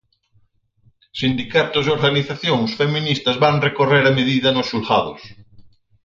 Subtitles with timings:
[1.21, 5.21] Sindicatos e organizacións feministas van recorrer a medida nos xulgados.